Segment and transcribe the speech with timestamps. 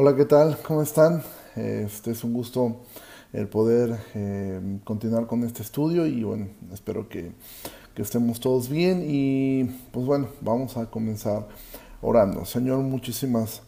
[0.00, 0.56] Hola, ¿qué tal?
[0.62, 1.24] ¿Cómo están?
[1.56, 2.82] Este es un gusto
[3.32, 7.32] el poder eh, continuar con este estudio y bueno, espero que,
[7.96, 11.48] que, estemos todos bien y pues bueno, vamos a comenzar
[12.00, 12.44] orando.
[12.44, 13.62] Señor, muchísimas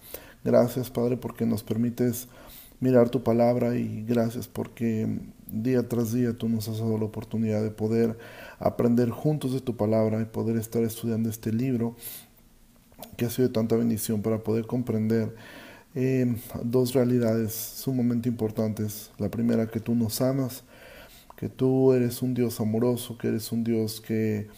[0.45, 2.29] gracias Padre porque nos permites
[2.79, 5.09] mirar tu palabra y gracias porque
[5.49, 8.17] día tras día tú nos has dado la oportunidad de poder
[8.61, 11.97] aprender juntos de tu palabra y poder estar estudiando este libro
[13.17, 15.35] que ha sido de tanta bendición para poder comprender
[15.95, 19.11] eh, dos realidades sumamente importantes.
[19.19, 20.63] La primera, que tú nos amas,
[21.37, 24.49] que tú eres un Dios amoroso, que eres un Dios que,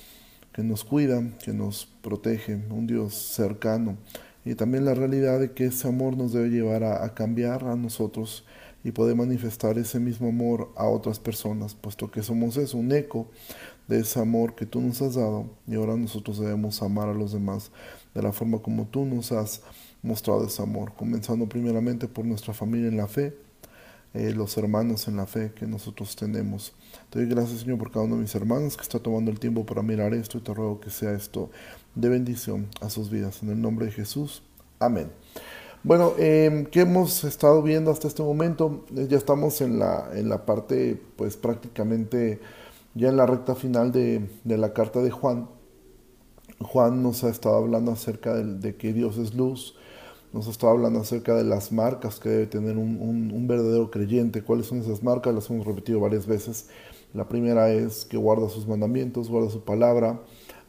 [0.52, 3.96] que nos cuida, que nos protege, un Dios cercano.
[4.44, 8.44] Y también la realidad de que ese amor nos debe llevar a, cambiar a nosotros
[8.84, 13.28] y poder manifestar ese mismo amor a otras personas, puesto que somos eso, un eco
[13.86, 17.32] de ese amor que tú nos has dado y ahora nosotros debemos amar a los
[17.32, 17.70] demás
[18.14, 19.62] de la forma como tú nos has
[20.02, 23.36] mostrado ese amor, comenzando primeramente por nuestra familia en la fe,
[24.14, 26.74] eh, los hermanos en la fe que nosotros tenemos.
[27.08, 29.64] Te doy gracias, Señor, por cada uno de mis hermanos que está tomando el tiempo
[29.64, 31.50] para mirar esto y te ruego que sea esto
[31.94, 33.42] de bendición a sus vidas.
[33.42, 34.42] En el nombre de Jesús.
[34.78, 35.10] Amén.
[35.84, 38.84] Bueno, eh, ¿qué hemos estado viendo hasta este momento?
[38.94, 42.40] Eh, ya estamos en la, en la parte, pues prácticamente
[42.94, 45.48] ya en la recta final de, de la carta de Juan.
[46.60, 49.74] Juan nos ha estado hablando acerca de que Dios es luz,
[50.32, 54.42] nos estaba hablando acerca de las marcas que debe tener un, verdadero creyente.
[54.42, 55.34] ¿Cuáles son esas marcas?
[55.34, 56.68] Las hemos repetido varias veces.
[57.12, 60.20] La primera es que guarda sus mandamientos, guarda su palabra,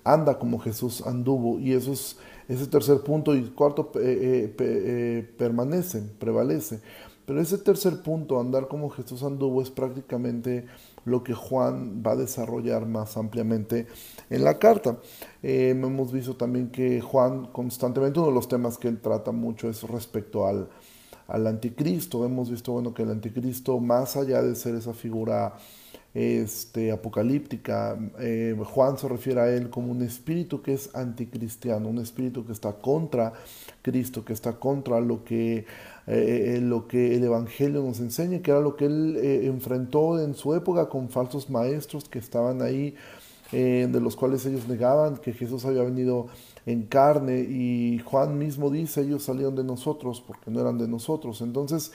[0.03, 1.59] anda como Jesús anduvo.
[1.59, 2.17] Y eso es
[2.49, 3.35] ese tercer punto.
[3.35, 6.81] Y cuarto, eh, eh, eh, permanece, prevalece.
[7.25, 10.65] Pero ese tercer punto, andar como Jesús anduvo, es prácticamente
[11.05, 13.87] lo que Juan va a desarrollar más ampliamente
[14.29, 14.97] en la carta.
[15.41, 19.69] Eh, hemos visto también que Juan constantemente, uno de los temas que él trata mucho
[19.69, 20.69] es respecto al,
[21.27, 22.25] al anticristo.
[22.25, 25.53] Hemos visto bueno, que el anticristo, más allá de ser esa figura
[26.13, 31.97] este, apocalíptica, eh, Juan se refiere a él como un espíritu que es anticristiano, un
[31.97, 33.33] espíritu que está contra
[33.81, 35.65] Cristo, que está contra lo que
[36.05, 40.35] eh, eh, lo que el Evangelio nos enseña, que era lo que él enfrentó en
[40.35, 42.95] su época con falsos maestros que estaban ahí,
[43.51, 46.25] de los cuales ellos negaban que Jesús había venido
[46.65, 51.41] en carne y Juan mismo dice, ellos salieron de nosotros porque no eran de nosotros.
[51.41, 51.91] Entonces,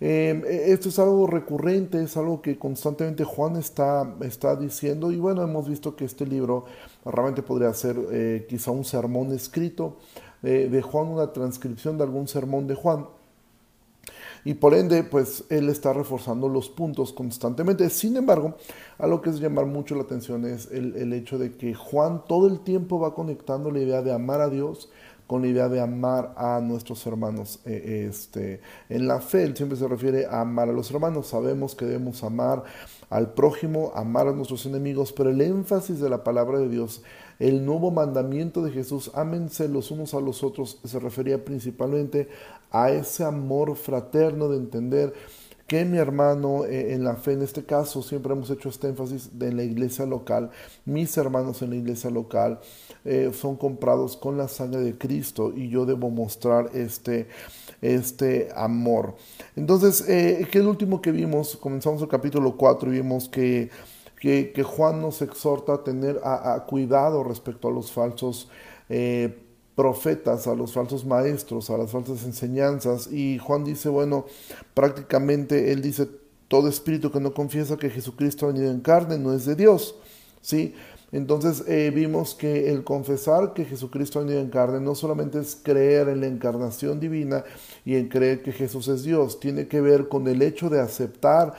[0.00, 5.68] esto es algo recurrente, es algo que constantemente Juan está, está diciendo y bueno, hemos
[5.68, 6.66] visto que este libro
[7.04, 9.96] realmente podría ser quizá un sermón escrito
[10.42, 13.06] de Juan, una transcripción de algún sermón de Juan
[14.46, 17.90] y por ende, pues él está reforzando los puntos constantemente.
[17.90, 18.54] Sin embargo,
[18.96, 22.60] algo que es llamar mucho la atención es el, hecho de que Juan todo el
[22.60, 24.88] tiempo va conectando la idea de amar a Dios
[25.26, 27.60] con la idea de amar a nuestros hermanos.
[27.64, 31.28] Eh, este, en la fe, él siempre se refiere a amar a los hermanos.
[31.28, 32.62] Sabemos que debemos amar
[33.10, 37.02] al prójimo, amar a nuestros enemigos, pero el énfasis de la palabra de Dios
[37.38, 42.28] el nuevo mandamiento de Jesús, ámense los unos a los otros, se refería principalmente
[42.70, 45.12] a ese amor fraterno de entender
[45.66, 49.38] que mi hermano eh, en la fe, en este caso siempre hemos hecho este énfasis
[49.38, 50.50] de la iglesia local,
[50.84, 52.60] mis hermanos en la iglesia local
[53.04, 57.28] eh, son comprados con la sangre de Cristo y yo debo mostrar este,
[57.82, 59.16] este amor.
[59.56, 61.56] Entonces, eh, ¿qué es lo último que vimos?
[61.56, 63.70] Comenzamos el capítulo 4 y vimos que
[64.20, 68.48] que, Juan nos exhorta a tener a, cuidado respecto a los falsos
[68.88, 69.45] eh,
[69.76, 73.12] profetas, a los falsos maestros, a las falsas enseñanzas.
[73.12, 74.26] Y Juan dice, bueno,
[74.74, 76.08] prácticamente él dice,
[76.48, 79.94] todo espíritu que no confiesa que Jesucristo ha venido en carne no es de Dios.
[80.40, 80.74] ¿sí?
[81.12, 85.56] Entonces eh, vimos que el confesar que Jesucristo ha venido en carne no solamente es
[85.62, 87.44] creer en la encarnación divina
[87.84, 91.54] y en creer que Jesús es Dios, tiene que ver con el hecho de aceptar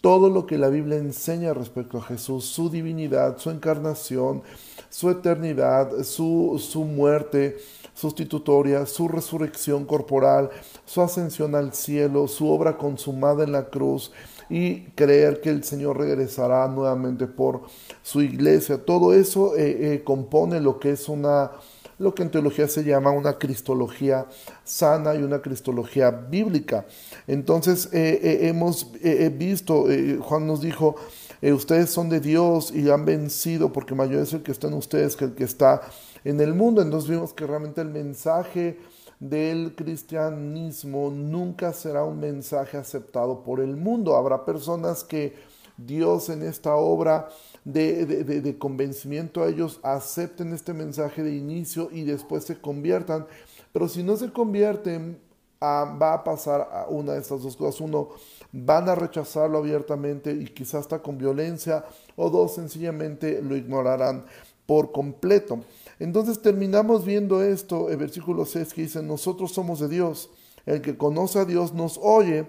[0.00, 4.42] todo lo que la Biblia enseña respecto a Jesús, su divinidad, su encarnación,
[4.90, 7.56] su eternidad, su, su muerte
[7.94, 10.50] sustitutoria, su resurrección corporal,
[10.84, 14.10] su ascensión al cielo, su obra consumada en la cruz
[14.50, 17.62] y creer que el Señor regresará nuevamente por
[18.02, 18.84] su iglesia.
[18.84, 21.52] Todo eso eh, eh, compone lo que es una
[21.98, 24.26] lo que en teología se llama una cristología
[24.64, 26.86] sana y una cristología bíblica.
[27.26, 28.90] Entonces eh, hemos
[29.36, 29.84] visto,
[30.22, 30.96] Juan nos dijo,
[31.42, 35.16] ustedes son de Dios y han vencido porque mayor es el que está en ustedes
[35.16, 35.80] que el que está
[36.24, 36.82] en el mundo.
[36.82, 38.78] Entonces vimos que realmente el mensaje
[39.18, 44.16] del cristianismo nunca será un mensaje aceptado por el mundo.
[44.16, 45.34] Habrá personas que
[45.76, 47.28] Dios en esta obra
[47.64, 53.26] de, convencimiento a ellos acepten este mensaje de inicio y después se conviertan.
[53.72, 55.18] Pero si no se convierten,
[55.62, 57.80] va a pasar una de estas dos cosas.
[57.80, 58.08] Uno,
[58.52, 61.84] van a rechazarlo abiertamente y quizás hasta con violencia,
[62.16, 64.24] o dos, sencillamente lo ignorarán
[64.66, 65.60] por completo.
[65.98, 70.30] Entonces terminamos viendo esto, el versículo 6 que dice, nosotros somos de Dios,
[70.66, 72.46] el que conoce a Dios nos oye,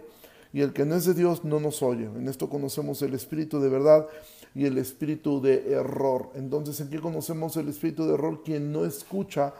[0.53, 2.05] y el que no es de Dios no nos oye.
[2.05, 4.07] En esto conocemos el espíritu de verdad
[4.53, 6.29] y el espíritu de error.
[6.35, 8.43] Entonces, ¿en qué conocemos el espíritu de error?
[8.43, 9.53] Quien no escucha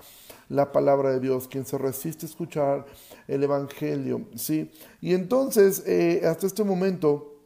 [0.49, 2.85] la palabra de Dios, quien se resiste a escuchar
[3.27, 4.69] el Evangelio, ¿sí?
[4.99, 7.37] Y entonces, eh, hasta este momento,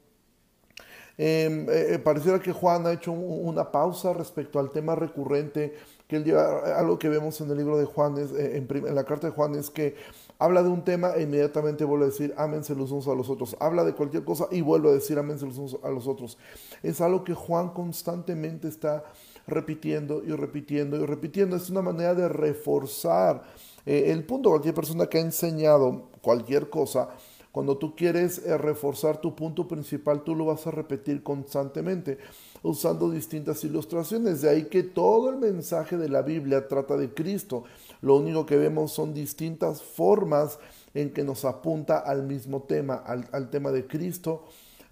[1.18, 5.75] em, eh, eh, pareciera que Juan ha hecho una pausa respecto al tema recurrente
[6.07, 9.03] que él lleva, algo que vemos en el libro de Juan, es, en, en, la
[9.03, 9.95] carta de Juan, es que
[10.40, 13.56] habla de un tema e inmediatamente vuelve a decir ámense los unos a los otros.
[13.60, 16.38] Habla de cualquier cosa y vuelve a decir ámense los unos a los otros.
[16.84, 19.04] Es algo que Juan constantemente está
[19.48, 21.56] repitiendo y repitiendo y repitiendo.
[21.56, 23.44] Es una manera de reforzar
[23.86, 24.50] eh, el punto.
[24.50, 27.10] Cualquier persona que ha enseñado cualquier cosa,
[27.52, 32.18] cuando tú quieres eh, reforzar tu punto principal, tú lo vas a repetir constantemente
[32.64, 34.42] usando distintas ilustraciones.
[34.42, 37.64] De ahí que todo el mensaje de la Biblia trata de Cristo.
[38.06, 40.60] Lo único que vemos son distintas formas
[40.94, 44.44] en que nos apunta al mismo tema, al, tema de Cristo,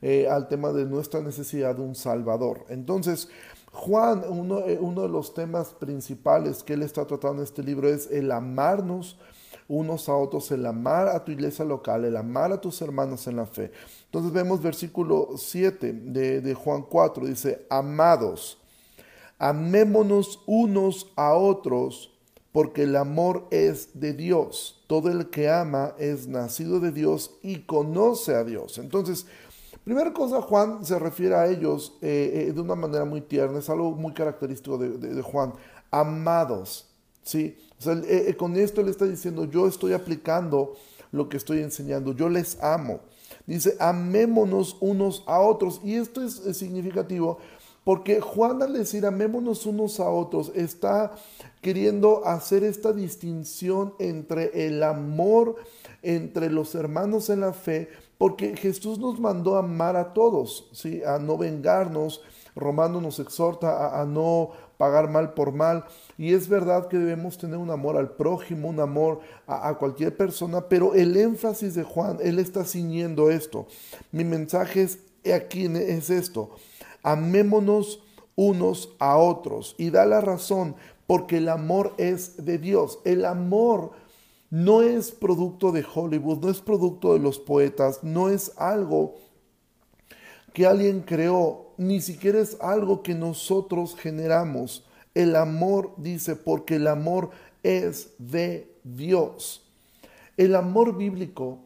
[0.02, 2.66] eh, al tema de nuestra necesidad de un Salvador.
[2.70, 3.30] Entonces,
[3.72, 7.88] Juan, uno, eh, uno, de los temas principales que él está tratando en este libro
[7.88, 9.20] es el amarnos
[9.68, 13.36] unos a otros, el amar a tu iglesia local, el amar a tus hermanos en
[13.36, 13.72] la fe.
[14.06, 18.58] Entonces vemos versículo 7 de, de Juan 4, dice, amados,
[19.38, 22.13] amémonos unos a otros,
[22.54, 24.86] porque el amor es de Dios.
[24.88, 28.78] Todo el que ama es nacido de Dios y conoce a Dios.
[28.78, 29.26] Entonces,
[29.84, 33.70] Primera cosa, Juan se refiere a ellos eh, eh, de una manera muy tierna, es
[33.70, 35.54] algo muy característico de, Juan,
[35.92, 36.88] amados,
[37.22, 37.58] ¿sí?
[37.86, 40.78] Eh, con esto le está diciendo, yo estoy aplicando
[41.12, 43.02] lo que estoy enseñando, yo les amo.
[43.46, 45.82] Dice, amémonos unos a otros.
[45.84, 47.40] Y esto es, significativo
[47.84, 51.12] porque Juan al decir amémonos unos a otros está
[51.62, 55.56] queriendo hacer esta distinción entre el amor
[56.04, 61.02] entre los hermanos en la fe, porque Jesús nos mandó a amar a todos, ¿sí?
[61.04, 62.22] a no vengarnos.
[62.56, 65.86] Romano nos exhorta a, no pagar mal por mal.
[66.20, 70.62] Y es verdad que debemos tener un amor al prójimo, un amor a, cualquier persona,
[70.70, 73.66] pero el énfasis de Juan, él está ciñendo esto.
[74.12, 75.00] Mi mensaje es
[75.34, 76.52] aquí es esto.
[77.04, 78.02] Amémonos
[78.36, 79.76] unos a otros.
[79.78, 83.00] Y da la razón, porque el amor es de Dios.
[83.06, 83.92] El amor
[84.50, 89.16] no es producto de Hollywood, no es producto de los poetas, no es algo
[90.54, 94.86] que alguien creó, ni siquiera es algo que nosotros generamos.
[95.16, 97.32] El amor dice, porque el amor
[97.64, 99.64] es de Dios.
[100.38, 101.60] El amor bíblico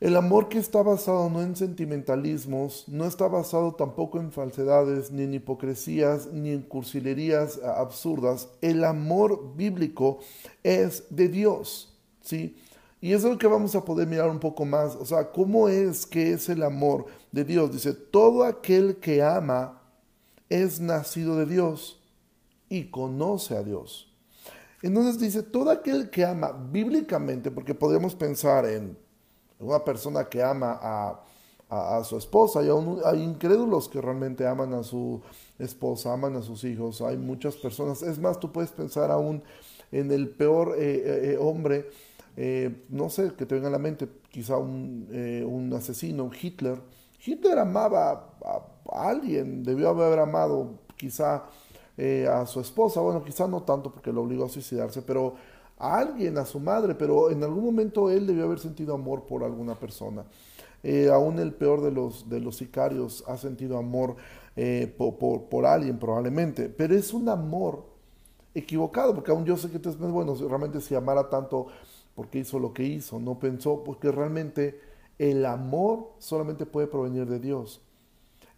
[0.00, 5.24] el amor que está basado no en sentimentalismos, no está basado tampoco en falsedades, ni
[5.24, 8.48] en hipocresías, ni en cursilerías absurdas.
[8.62, 10.20] El amor bíblico
[10.62, 12.56] es de Dios, ¿sí?
[13.02, 14.96] Y eso es lo que vamos a poder mirar un poco más.
[14.96, 17.70] O sea, ¿cómo es que es el amor de Dios?
[17.70, 19.82] Dice, todo aquel que ama
[20.48, 22.02] es nacido de Dios
[22.70, 24.10] y conoce a Dios.
[24.80, 28.96] Entonces dice, todo aquel que ama bíblicamente, porque podemos pensar en
[29.60, 32.60] una persona que ama a, su esposa.
[32.60, 32.68] Hay,
[33.04, 35.20] hay, incrédulos que realmente aman a su
[35.58, 37.00] esposa, aman a sus hijos.
[37.00, 38.02] Hay muchas personas.
[38.02, 39.42] Es más, tú puedes pensar aún
[39.92, 41.90] en el peor eh, eh, eh, hombre,
[42.88, 45.08] no sé, que te venga a la mente, quizá un,
[45.46, 46.80] un asesino, Hitler.
[47.24, 51.44] Hitler amaba a, alguien, debió haber amado quizá
[52.32, 55.34] a su esposa, bueno, quizá no tanto porque lo obligó a suicidarse, pero
[55.80, 59.42] a alguien, a su madre, pero en algún momento él debió haber sentido amor por
[59.42, 60.24] alguna persona.
[60.82, 64.16] Eh, aún el peor de los, sicarios ha sentido amor
[64.56, 67.84] eh, por, alguien probablemente, pero es un amor
[68.54, 71.68] equivocado, porque aún yo sé que tú bueno, realmente si amara tanto,
[72.14, 73.18] porque hizo lo que hizo?
[73.18, 74.80] No pensó, porque realmente
[75.18, 77.80] el amor solamente puede provenir de Dios.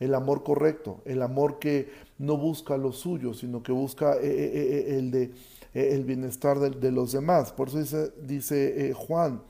[0.00, 5.12] El amor correcto, el amor que no busca lo suyo, sino que busca eh, el
[5.12, 5.30] de
[5.74, 7.52] eh, el bienestar de, los demás.
[7.52, 9.42] Por eso dice, dice eh, Juan,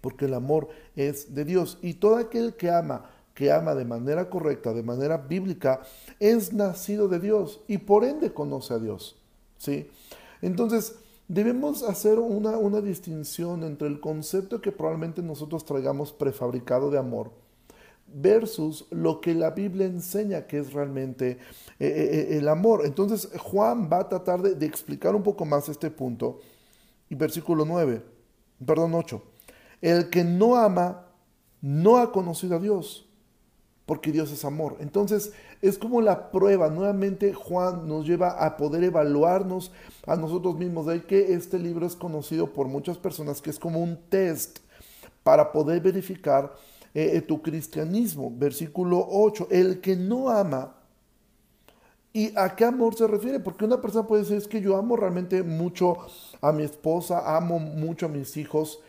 [0.00, 1.78] porque el amor es de Dios.
[1.82, 5.82] Y todo aquel que ama, que ama de manera correcta, de manera bíblica,
[6.20, 9.16] es nacido de Dios y por ende conoce a Dios.
[9.58, 9.88] ¿sí?
[10.40, 10.96] Entonces,
[11.28, 17.41] debemos hacer una, una distinción entre el concepto que probablemente nosotros traigamos prefabricado de amor
[18.14, 21.38] versus lo que la Biblia enseña que es realmente eh,
[21.78, 22.82] eh, eh, el amor.
[22.84, 26.40] Entonces Juan va a tratar de, explicar un poco más este punto.
[27.08, 28.02] Y versículo 9,
[28.64, 29.22] perdón 8.
[29.80, 31.06] El que no ama
[31.60, 33.08] no ha conocido a Dios,
[33.84, 34.76] porque Dios es amor.
[34.80, 36.70] Entonces es como la prueba.
[36.70, 39.72] Nuevamente Juan nos lleva a poder evaluarnos
[40.06, 40.86] a nosotros mismos.
[40.86, 44.60] De ahí que este libro es conocido por muchas personas que es como un test
[45.22, 46.52] para poder verificar
[46.94, 48.32] eh, eh, tu cristianismo.
[48.34, 50.76] Versículo 8, el que no ama
[52.12, 53.40] ¿Y a qué amor se refiere?
[53.40, 55.96] Porque una persona puede decir, es que yo amo realmente mucho
[56.42, 58.80] a mi esposa, amo mucho a mis hijos.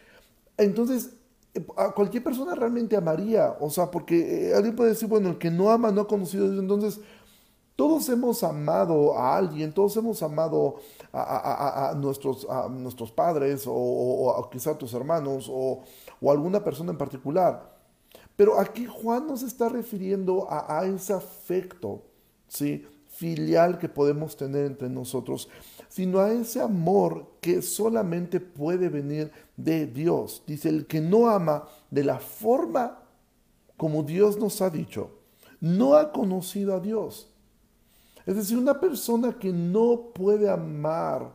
[0.58, 1.12] Entonces,
[1.78, 3.56] a cualquier persona realmente amaría.
[3.62, 6.46] O sea, porque eh, alguien puede decir, bueno, el que no ama no ha conocido
[6.46, 6.50] a.
[6.50, 7.00] Entonces,
[7.78, 10.76] todos hemos amado a alguien, todos hemos amado
[11.14, 15.82] a, nuestros, a nuestros padres o, quizá a tus hermanos o,
[16.22, 17.73] o alguna persona en particular.
[18.36, 22.02] Pero aquí Juan nos está refiriendo a, ese afecto,
[22.48, 22.86] ¿sí?
[23.08, 25.48] filial que podemos tener entre nosotros,
[25.88, 30.42] sino a ese amor que solamente puede venir de Dios.
[30.48, 33.00] Dice, el que no ama de la forma
[33.78, 35.12] como Dios nos ha dicho,
[35.60, 37.28] no ha conocido a Dios.
[38.26, 41.32] Es decir, una persona que no puede amar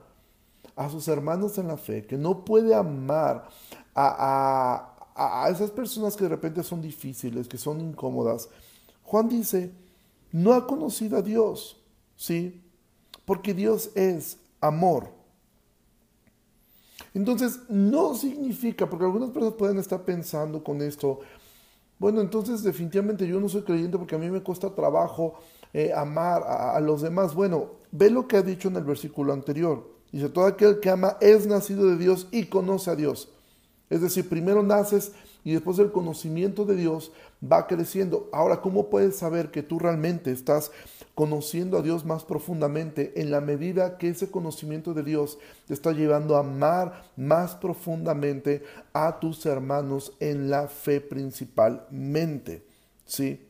[0.74, 3.48] a sus hermanos en la fe, que no puede amar
[3.94, 8.48] a, a, esas personas que de repente son difíciles, que son incómodas,
[9.02, 9.72] Juan dice,
[10.32, 11.78] no ha conocido a Dios.
[12.18, 12.60] ¿sí?
[13.24, 15.08] Porque Dios es amor.
[17.14, 21.20] Entonces, no significa, porque algunas personas pueden estar pensando con esto,
[21.98, 25.34] bueno, entonces definitivamente yo no soy creyente porque a mí me cuesta trabajo
[25.72, 27.34] eh, amar a, a, los demás.
[27.34, 29.90] Bueno, ve lo que ha dicho en el versículo anterior.
[30.12, 33.30] Dice, todo aquel que ama es nacido de Dios y conoce a Dios.
[33.90, 35.12] Es decir, primero naces
[35.44, 38.28] y después el conocimiento de Dios va creciendo.
[38.32, 40.70] Ahora, ¿cómo puedes saber que tú realmente estás
[41.14, 45.92] conociendo a Dios más profundamente en la medida que ese conocimiento de Dios te está
[45.92, 52.64] llevando a amar más profundamente a tus hermanos en la fe principalmente?
[53.06, 53.40] ¿Sí?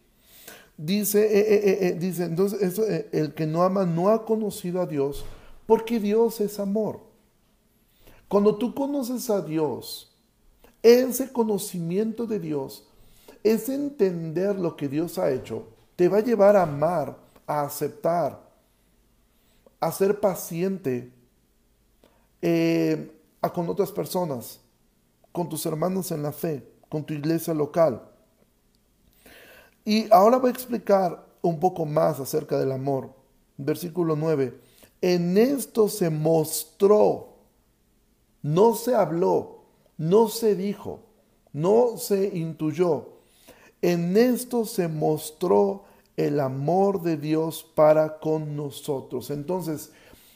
[0.76, 2.78] Dice, eh, eh, eh, dice entonces,
[3.12, 5.24] el que no ama no ha conocido a Dios
[5.66, 7.00] porque Dios es amor.
[8.28, 10.16] Cuando tú conoces a Dios,
[10.82, 12.88] ese conocimiento de Dios,
[13.42, 18.40] ese entender lo que Dios ha hecho, te va a llevar a amar, a aceptar,
[19.80, 21.12] a ser paciente
[22.42, 24.60] eh, a con otras personas,
[25.32, 28.02] con tus hermanos en la fe, con tu iglesia local.
[29.84, 33.10] Y ahora voy a explicar un poco más acerca del amor.
[33.56, 34.60] Versículo 9.
[35.00, 37.36] En esto se mostró,
[38.42, 39.57] no se habló,
[39.98, 41.00] no se dijo,
[41.52, 43.18] no se intuyó.
[43.82, 45.84] En esto se mostró
[46.16, 49.30] el amor de Dios para con nosotros.
[49.30, 49.92] Entonces,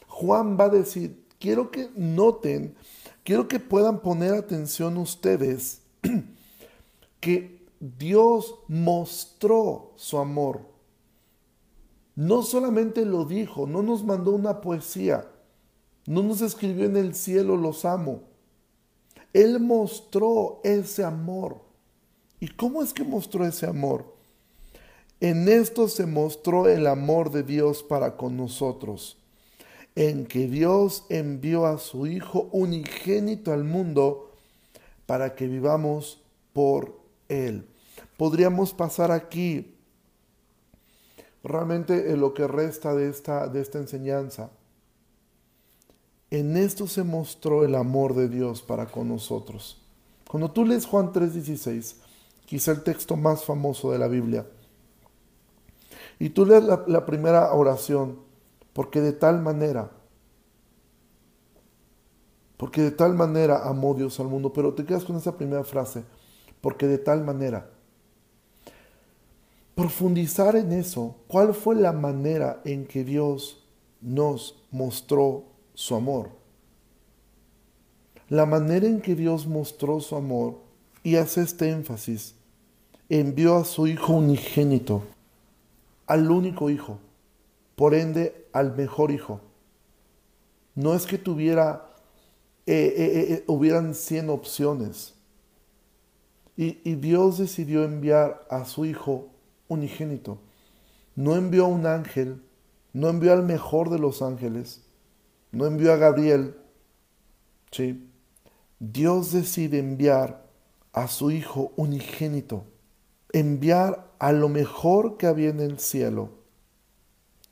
[0.07, 2.77] Juan va a decir, quiero que noten,
[3.25, 5.83] quiero que puedan poner atención ustedes,
[7.21, 10.61] que Dios mostró su amor.
[12.15, 15.27] No solamente lo dijo, no nos mandó una poesía,
[16.07, 18.32] no nos escribió en el cielo los amo.
[19.33, 21.61] Él mostró ese amor.
[22.41, 24.05] ¿Y cómo es que mostró ese amor?
[25.21, 29.17] En esto se mostró el amor de Dios para con nosotros,
[29.95, 34.33] en que Dios envió a su Hijo unigénito al mundo
[35.07, 36.21] para que vivamos
[36.53, 36.99] por
[37.29, 37.69] Él.
[38.17, 39.77] Podríamos pasar aquí
[41.45, 44.51] realmente en lo que resta de esta, de esta enseñanza.
[46.33, 49.83] En esto se mostró el amor de Dios para con nosotros.
[50.27, 51.97] Cuando tú lees Juan 3:16,
[52.47, 54.47] quizá el texto más famoso de la Biblia,
[56.19, 58.21] y tú lees la, la primera oración,
[58.73, 59.91] porque de tal manera,
[62.57, 66.03] porque de tal manera amó Dios al mundo, pero te quedas con esa primera frase,
[66.63, 67.69] porque de tal manera.
[69.75, 73.67] Profundizar en eso, ¿cuál fue la manera en que Dios
[74.01, 75.52] nos mostró
[75.83, 76.29] su amor.
[78.29, 80.61] La manera en que Dios mostró su amor
[81.03, 82.37] y hace este énfasis,
[83.09, 85.03] envió a su Hijo unigénito,
[86.07, 87.01] al único Hijo,
[87.75, 89.41] por ende al mejor Hijo.
[90.77, 91.91] No es que tuviera,
[92.65, 95.15] eh, eh, eh, hubieran 100 opciones.
[96.57, 99.31] Y, y Dios decidió enviar a su Hijo
[99.67, 100.39] unigénito.
[101.17, 102.41] No envió a un ángel,
[102.93, 104.82] no envió al mejor de los ángeles,
[105.53, 106.57] no envió a Gabriel,
[107.71, 108.09] ¿sí?
[108.79, 110.45] Dios decide enviar
[110.93, 112.65] a su Hijo unigénito,
[113.33, 116.31] enviar a lo mejor que había en el cielo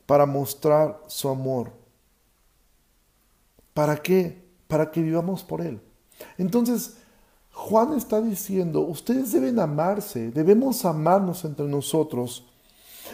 [0.07, 1.73] para mostrar su amor.
[3.75, 4.45] ¿Para qué?
[4.66, 5.80] Para que vivamos por Él.
[6.37, 6.97] Entonces,
[7.52, 12.47] Juan está diciendo, ustedes deben amarse, debemos amarnos entre nosotros.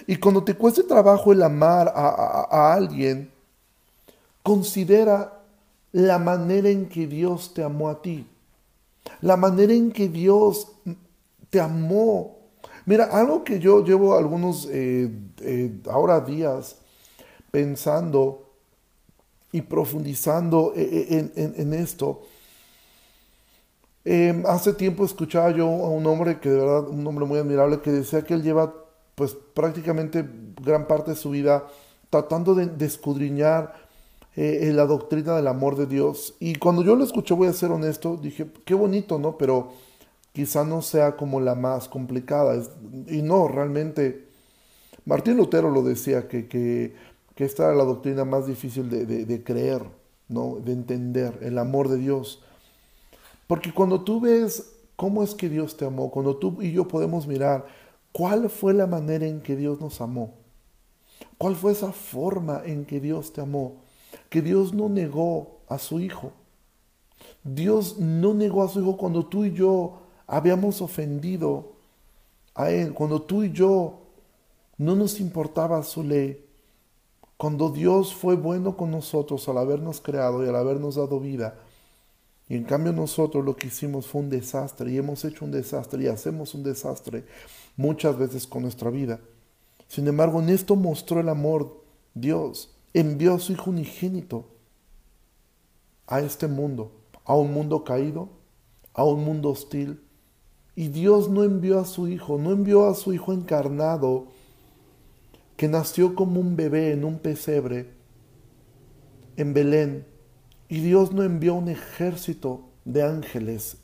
[0.07, 3.33] Y cuando te cueste trabajo el amar a, alguien,
[4.47, 5.43] considera
[5.91, 8.25] la manera en que Dios te amó a ti,
[9.21, 10.71] la manera en que Dios
[11.50, 12.37] te amó.
[12.85, 15.11] Mira, algo que yo llevo algunos eh,
[15.41, 16.76] eh, ahora días
[17.50, 18.53] pensando
[19.50, 22.23] y profundizando eh, en esto,
[24.47, 27.91] hace tiempo escuchaba yo a un hombre que de verdad, un hombre muy admirable, que
[27.91, 28.73] decía que él lleva
[29.17, 30.25] pues prácticamente
[30.62, 31.67] gran parte de su vida
[32.11, 33.86] tratando de, escudriñar
[34.37, 36.35] eh, la doctrina del amor de Dios.
[36.38, 39.38] Y cuando yo lo escuché, voy a ser honesto, dije, qué bonito, ¿no?
[39.38, 39.73] Pero
[40.33, 42.62] quizá no sea como la más complicada.
[43.09, 44.28] y no, realmente,
[45.07, 46.95] Martín Lutero lo decía, que, que,
[47.37, 49.83] esta era la doctrina más difícil de, de creer,
[50.28, 50.57] ¿no?
[50.62, 52.43] De entender, el amor de Dios.
[53.47, 57.26] Porque cuando tú ves cómo es que Dios te amó, cuando tú y yo podemos
[57.26, 57.66] mirar
[58.12, 60.35] cuál fue la manera en que Dios nos amó,
[61.38, 63.86] cuál fue esa forma en que Dios te amó,
[64.28, 66.32] que Dios no negó a su Hijo.
[67.44, 71.73] Dios no negó a su Hijo cuando tú y yo habíamos ofendido
[72.54, 74.00] a Él, cuando tú y yo
[74.78, 76.44] no nos importaba su ley,
[77.37, 81.58] cuando Dios fue bueno con nosotros al habernos creado y al habernos dado vida,
[82.49, 86.04] y en cambio nosotros lo que hicimos fue un desastre y hemos hecho un desastre
[86.04, 87.25] y hacemos un desastre
[87.76, 89.20] muchas veces con nuestra vida.
[89.88, 91.82] Sin embargo, en esto mostró el amor
[92.14, 92.75] Dios.
[92.97, 94.47] Envió a su Hijo unigénito
[96.07, 96.93] a este mundo,
[97.26, 98.31] a un mundo caído,
[98.95, 100.03] a un mundo hostil.
[100.75, 104.29] Y Dios no envió a su Hijo, no envió a su Hijo encarnado,
[105.59, 107.91] que nació como un bebé en un pesebre
[109.37, 110.06] en Belén,
[110.71, 113.76] y Dios no envió un ejército de ángeles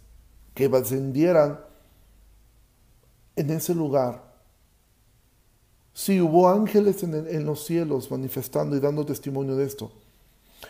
[0.54, 1.60] que descendieran
[3.36, 4.31] en ese lugar.
[5.94, 9.90] Sí, hubo ángeles en, los cielos manifestando y dando testimonio de esto.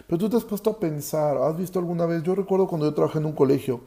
[0.07, 2.23] Pero tú te has puesto a pensar, ¿has visto alguna vez?
[2.23, 3.81] Yo recuerdo cuando yo trabajé en un colegio,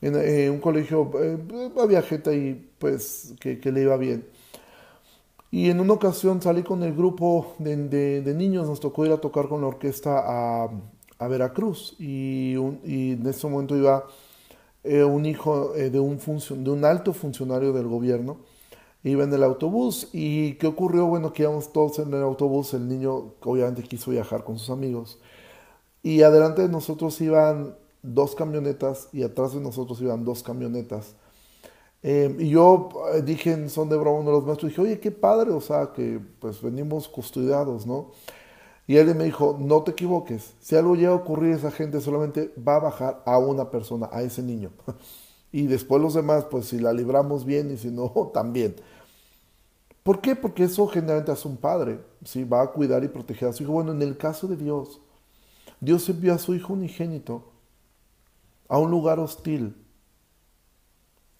[0.00, 1.38] en eh, un colegio, eh,
[1.80, 4.24] había gente ahí pues que le iba bien.
[5.52, 9.48] Y en una ocasión salí con el grupo de, niños, nos tocó ir a tocar
[9.48, 10.70] con la orquesta a,
[11.28, 14.06] Veracruz y, en ese momento iba
[14.82, 18.38] eh, un hijo eh, de, un de un alto funcionario del gobierno,
[19.04, 21.06] iba en el autobús y ¿qué ocurrió?
[21.06, 25.18] Bueno, que íbamos todos en el autobús, el niño obviamente quiso viajar con sus amigos
[26.02, 31.14] y adelante de nosotros iban dos camionetas y atrás de nosotros iban dos camionetas
[32.02, 35.12] eh, y yo eh, dije son de broma uno de los maestros, dije, oye, qué
[35.12, 38.10] padre, o sea, que pues venimos custodiados, ¿no?
[38.86, 42.52] Y él me dijo, no te equivoques, si algo llega a ocurrir, esa gente solamente
[42.66, 44.72] va a bajar a una persona, a ese niño.
[45.52, 48.74] y después los demás, pues si la libramos bien y si no, también.
[50.02, 50.34] ¿Por qué?
[50.34, 52.44] Porque eso generalmente hace un padre, ¿sí?
[52.44, 53.72] Va a cuidar y proteger a su hijo.
[53.72, 55.00] Bueno, en el caso de Dios,
[55.80, 57.52] Dios envió a su hijo unigénito
[58.68, 59.76] a un lugar hostil,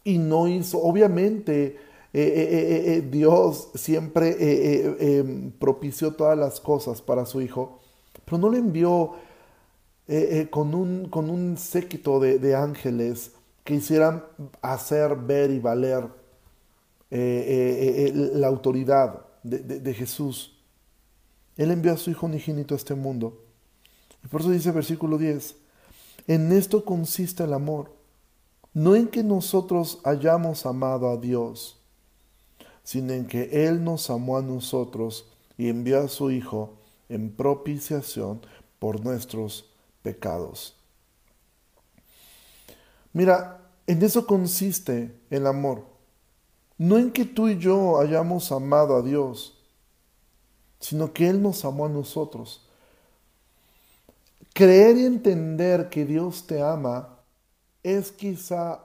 [0.05, 1.77] y no hizo, obviamente, eh,
[2.13, 4.37] eh, eh, Dios siempre
[5.19, 7.81] em, propició todas las cosas para su hijo,
[8.25, 9.15] pero no le envió
[10.51, 13.33] con, un, con un séquito de, ángeles
[13.65, 14.25] que hicieran
[14.61, 16.05] hacer, ver y valer
[17.13, 20.59] la autoridad de, de Jesús.
[21.57, 23.45] Él envió a su Hijo unigénito a este mundo.
[24.25, 25.57] Y por eso dice versículo 10,
[26.27, 28.03] en esto consiste el amor
[28.75, 31.79] no en que nosotros hayamos amado a Dios,
[32.83, 35.27] sino en que Él nos amó a nosotros
[35.59, 38.41] y envió a su Hijo en propiciación
[38.79, 39.71] por nuestros
[40.03, 40.77] pecados.
[43.13, 45.92] Mira, en eso consiste el amor.
[46.79, 49.59] No en que tú y yo hayamos amado a Dios,
[50.81, 52.67] sino que Él nos amó a nosotros.
[54.53, 57.19] Creer y entender que Dios te ama
[57.83, 58.81] es quizá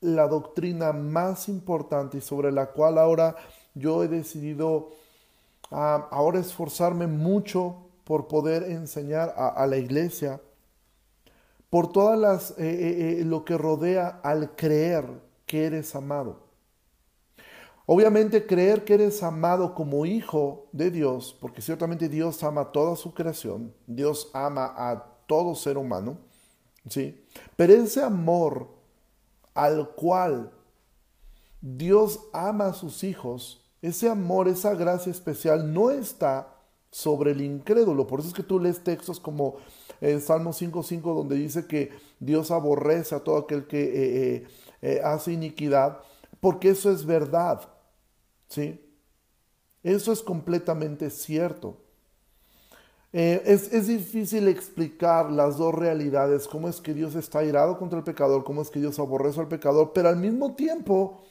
[0.00, 3.36] la doctrina más importante y sobre la cual ahora
[3.74, 4.90] yo he decidido
[5.70, 10.40] ah, ahora esforzarme mucho por poder enseñar a, la iglesia,
[11.68, 15.04] por todas las eh, eh, eh, lo que rodea al creer
[15.44, 16.47] que eres amado.
[17.90, 23.14] Obviamente creer que eres amado como hijo de Dios, porque ciertamente Dios ama toda su
[23.14, 26.18] creación, Dios ama a todo ser humano,
[26.86, 27.18] ¿sí?
[27.56, 28.68] Pero ese amor
[29.54, 30.52] al cual
[31.62, 36.54] Dios ama a sus hijos, ese amor, esa gracia especial no está
[36.90, 38.06] sobre el incrédulo.
[38.06, 39.56] Por eso es que tú lees textos como
[40.02, 44.46] el Salmo 5.5 donde dice que Dios aborrece a todo aquel que eh, eh,
[44.82, 46.00] eh, hace iniquidad,
[46.38, 47.77] porque eso es verdad.
[48.48, 48.84] ¿Sí?
[49.82, 51.76] Eso es completamente cierto.
[53.12, 58.04] es, es, difícil explicar las dos realidades, cómo es que Dios está irado contra el
[58.04, 61.22] pecador, cómo es que Dios aborrece al pecador, pero al mismo tiempo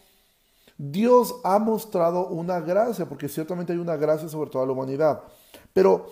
[0.78, 5.24] Dios ha mostrado una gracia, porque ciertamente hay una gracia sobre toda la humanidad.
[5.74, 6.08] Pero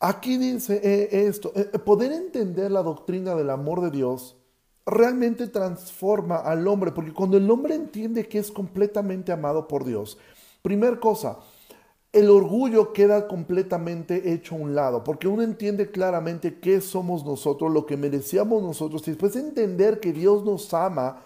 [0.00, 4.36] aquí dice eh, esto, eh, poder entender la doctrina del amor de Dios
[4.86, 10.18] realmente transforma al hombre, porque cuando el hombre entiende que es completamente amado por Dios,
[10.62, 11.38] primer cosa,
[12.12, 17.72] el orgullo queda completamente hecho a un lado, porque uno entiende claramente qué somos nosotros,
[17.72, 21.22] lo que merecíamos nosotros, y después de entender que Dios nos ama,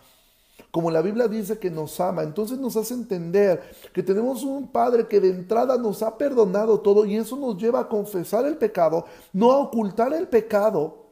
[0.71, 5.09] como la Biblia dice que nos ama, entonces nos hace entender que tenemos un Padre
[5.09, 9.05] que de entrada nos ha perdonado todo y eso nos lleva a confesar el pecado,
[9.33, 11.08] no a ocultar el pecado,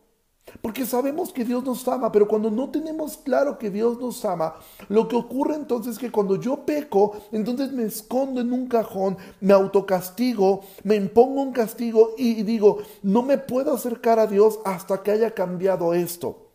[0.62, 4.54] porque sabemos que Dios nos ama, pero cuando no tenemos claro que Dios nos ama,
[4.88, 9.16] lo que ocurre entonces es que cuando yo peco, entonces me escondo en un cajón,
[9.40, 15.02] me autocastigo, me impongo un castigo y digo, no me puedo acercar a Dios hasta
[15.02, 16.46] que haya cambiado esto.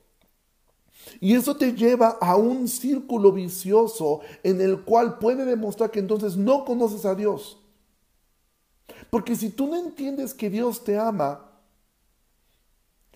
[1.20, 6.38] Y eso te lleva a un círculo vicioso en el cual puede demostrar que entonces
[6.38, 7.60] no conoces a Dios.
[9.10, 11.51] Porque si tú no entiendes que Dios te ama,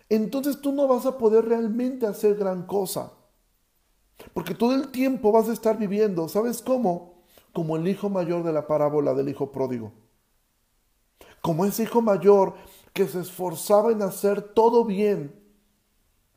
[0.10, 3.12] entonces tú no vas a poder realmente hacer gran cosa.
[4.34, 7.24] Porque todo el tiempo vas a estar viviendo, ¿sabes cómo?
[7.54, 9.92] Como el hijo mayor de la parábola del hijo pródigo.
[11.42, 12.54] Como ese hijo mayor
[12.94, 15.46] que se esforzaba en hacer todo bien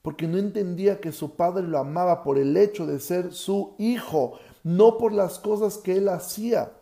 [0.08, 4.38] porque no entendía que su padre lo amaba por el hecho de ser su hijo,
[4.64, 6.72] no por las cosas que él hacía.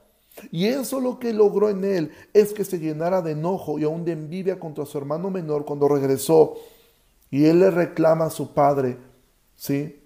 [0.52, 4.04] Y eso lo que logró en él es que se llenara de enojo y aún
[4.04, 6.54] de envidia contra su hermano menor cuando regresó.
[7.36, 8.96] Y él le reclama a su padre,
[9.56, 10.00] ¿sí?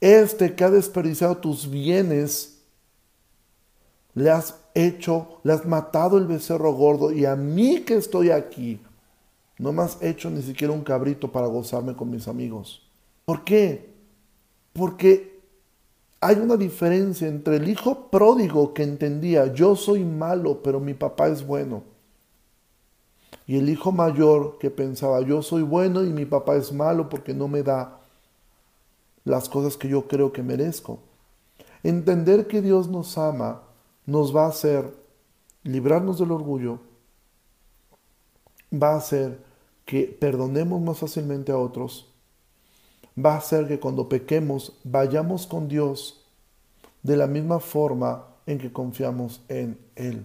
[0.00, 2.62] Este que ha desperdiciado tus bienes,
[4.14, 8.80] le has hecho, le has matado el becerro gordo y a mí que estoy aquí,
[9.58, 12.88] no me has hecho ni siquiera un cabrito para gozarme con mis amigos.
[13.26, 13.92] ¿Por qué?
[14.72, 15.42] Porque
[16.22, 21.28] hay una diferencia entre el hijo pródigo que entendía, yo soy malo, pero mi papá
[21.28, 21.82] es bueno.
[23.50, 27.34] Y el hijo mayor que pensaba, yo soy bueno y mi papá es malo porque
[27.34, 27.98] no me da
[29.24, 31.00] las cosas que yo creo que merezco.
[31.82, 33.62] Entender que Dios nos ama
[34.06, 34.94] nos va a hacer
[35.64, 36.78] librarnos del orgullo,
[38.72, 39.42] va a hacer
[39.84, 42.08] que perdonemos más fácilmente a otros,
[43.18, 46.24] va a hacer que cuando pequemos vayamos con Dios
[47.02, 50.24] de la misma forma en que confiamos en Él.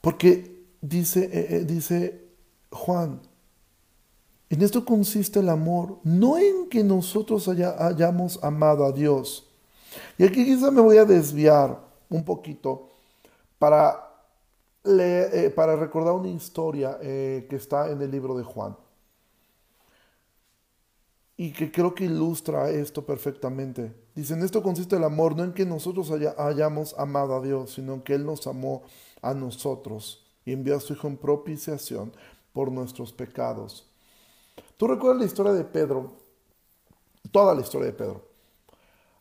[0.00, 0.51] Porque
[0.82, 2.28] dice, eh, eh, dice
[2.70, 3.22] Juan,
[4.50, 9.48] en esto consiste el amor, no en que nosotros hayamos amado a Dios.
[10.18, 12.90] Y aquí quizá me voy a desviar un poquito
[13.58, 14.08] para
[14.84, 18.76] eh, para recordar una historia que está en el libro de Juan
[21.36, 23.94] y que creo que ilustra esto perfectamente.
[24.14, 27.94] Dice, en esto consiste el amor, no en que nosotros hayamos amado a Dios, sino
[27.94, 28.82] en que Él nos amó
[29.22, 32.12] a nosotros y envió a su Hijo en propiciación
[32.52, 33.88] por nuestros pecados.
[34.76, 36.12] ¿Tú recuerdas la historia de Pedro?
[37.30, 38.28] Toda la historia de Pedro.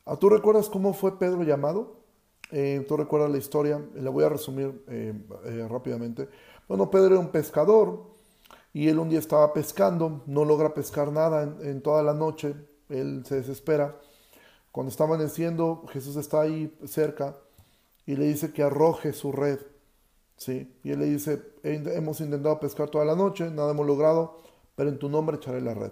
[0.06, 2.02] ¿Ah, ¿Tú recuerdas cómo fue Pedro llamado?
[2.52, 5.14] Eh, tú recuerdas la historia, la voy a resumir eh,
[5.46, 6.28] eh, rápidamente.
[6.68, 8.04] Bueno, Pedro era un pescador
[8.74, 12.56] y él un día estaba pescando, no logra pescar nada en, toda la noche,
[12.90, 13.98] él se desespera.
[14.72, 17.38] Cuando está amaneciendo, Jesús está ahí cerca
[18.06, 19.60] y le dice que arroje su red.
[20.42, 20.74] ¿Sí?
[20.84, 24.40] Y él le dice, hemos intentado pescar toda la noche, nada hemos logrado,
[24.76, 25.92] pero en tu nombre echaré la red.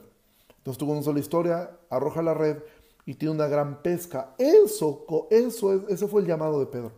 [0.57, 2.57] Entonces tú conoces la historia, arroja la red
[3.05, 4.33] y tiene una gran pesca.
[4.39, 6.91] Eso, eso, ese fue el llamado de Pedro.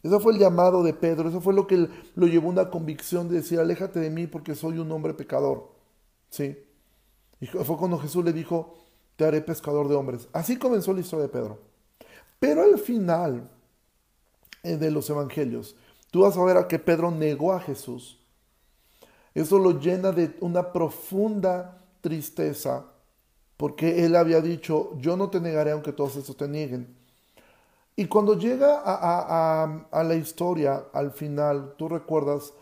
[0.00, 3.28] Ese fue el llamado de Pedro, eso fue lo que lo llevó a una convicción
[3.28, 5.72] de decir, aléjate de mí porque soy un hombre pecador.
[6.30, 6.56] ¿Sí?
[7.40, 8.76] Y fue cuando Jesús le dijo,
[9.16, 10.28] te haré pescador de hombres.
[10.32, 11.58] Así comenzó la historia de Pedro.
[12.38, 13.50] Pero al final
[14.64, 15.76] eh, de los evangelios,
[16.10, 18.18] tú vas a ver a que Pedro negó a Jesús.
[19.34, 22.86] Eso lo llena de una profunda tristeza
[23.58, 26.96] porque él había dicho, yo no te negaré aunque todos estos te nieguen.
[27.96, 32.54] Y cuando llega a, la historia, al final, tú recuerdas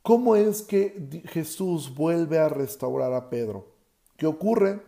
[0.00, 3.66] cómo es que Jesús vuelve a restaurar a Pedro.
[4.16, 4.80] ¿Qué ocurre?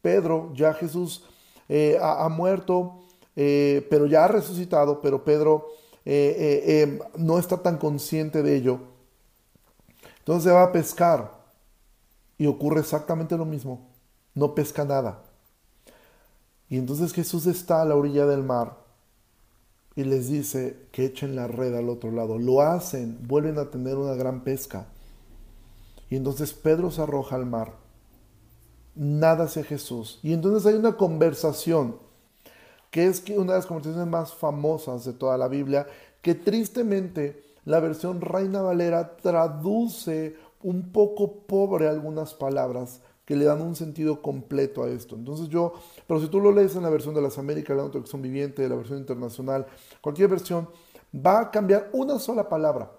[0.00, 1.24] Pedro, ya Jesús
[1.68, 3.00] eh, ha, muerto,
[3.34, 5.66] eh, pero ya ha resucitado, pero Pedro
[6.06, 8.78] eh, eh, no está tan consciente de ello.
[10.20, 11.44] Entonces va a pescar
[12.38, 13.90] y ocurre exactamente lo mismo.
[14.34, 15.22] No pesca nada.
[16.68, 18.78] Y entonces Jesús está a la orilla del mar
[19.96, 22.38] y les dice que echen la red al otro lado.
[22.38, 24.86] Lo hacen, vuelven a tener una gran pesca.
[26.08, 27.74] Y entonces Pedro se arroja al mar,
[28.94, 30.20] nada hacia Jesús.
[30.22, 31.98] Y entonces hay una conversación,
[32.90, 35.86] que es una de las conversaciones más famosas de toda la Biblia,
[36.22, 43.60] que tristemente la versión Reina Valera traduce un poco pobre algunas palabras que le dan
[43.60, 45.16] un sentido completo a esto.
[45.16, 45.74] Entonces yo,
[46.06, 48.76] pero si tú lo lees en la versión de las Américas, la traducción viviente, la
[48.76, 49.66] versión internacional,
[50.00, 50.68] cualquier versión,
[51.14, 52.92] va a cambiar una sola palabra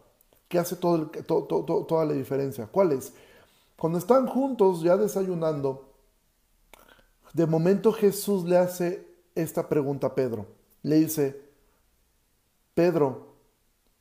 [0.49, 2.67] que hace todo toda la diferencia.
[2.67, 3.13] ¿Cuál es?
[3.77, 5.85] Cuando están juntos ya desayunando,
[7.33, 9.07] de momento Jesús le hace
[9.41, 10.47] esta pregunta a Pedro.
[10.83, 11.41] Le dice,
[12.73, 13.35] Pedro,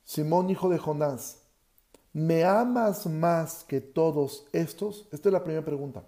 [0.05, 1.43] Simón hijo de Jonás,
[2.13, 5.09] ¿me amas más que todos estos?
[5.13, 6.05] Esta es la primera pregunta.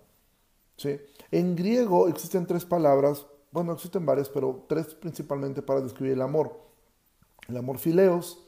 [0.77, 1.01] ¿Sí?
[1.31, 6.61] En griego existen tres palabras, bueno, existen varias, pero tres principalmente para describir el amor.
[7.49, 8.47] El amor fileos,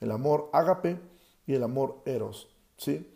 [0.00, 1.00] el amor ágape
[1.46, 2.48] y el amor eros.
[2.76, 3.06] ¿sí?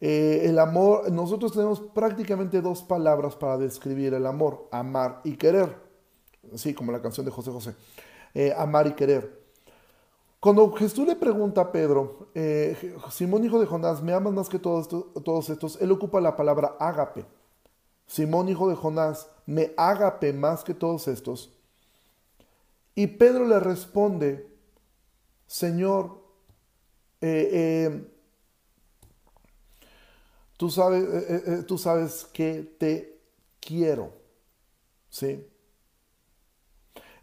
[0.00, 5.91] Eh, el amor, nosotros tenemos prácticamente dos palabras para describir el amor, amar y querer.
[6.56, 7.74] Sí, como la canción de José José.
[8.34, 9.42] Eh, amar y querer.
[10.40, 14.58] Cuando Jesús le pregunta a Pedro, eh, Simón hijo de Jonás, ¿me amas más que
[14.58, 15.80] todos, estos?
[15.80, 17.24] Él ocupa la palabra ágape.
[18.06, 21.52] Simón hijo de Jonás, ¿me ágape más que todos estos?
[22.94, 24.50] Y Pedro le responde,
[25.46, 26.20] Señor,
[27.20, 28.04] eh,
[30.56, 33.20] tú, sabes, tú sabes que te
[33.60, 34.12] quiero.
[35.08, 35.46] ¿Sí?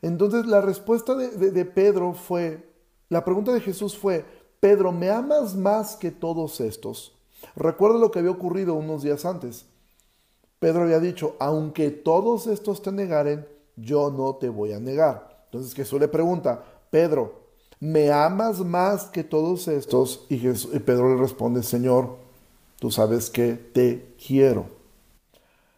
[0.01, 2.69] Entonces la respuesta de, Pedro fue,
[3.09, 4.25] la pregunta de Jesús fue,
[4.59, 7.13] Pedro, ¿me amas más que todos estos?
[7.55, 9.65] Recuerda lo que había ocurrido unos días antes.
[10.59, 15.45] Pedro había dicho, aunque todos estos te negaren, yo no te voy a negar.
[15.45, 17.43] Entonces Jesús le pregunta, Pedro,
[17.79, 20.25] ¿me amas más que todos estos?
[20.29, 20.37] Y,
[20.79, 22.17] Pedro le responde, Señor,
[22.77, 24.65] tú sabes que te quiero.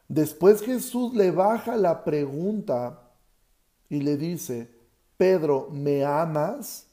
[0.07, 3.00] Después Jesús le baja la pregunta
[3.91, 4.71] y le dice,
[5.17, 6.87] Pedro, ¿me amas?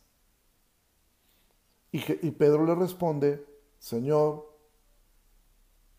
[1.92, 2.00] Y,
[2.32, 3.46] Pedro le responde,
[3.78, 4.52] Señor,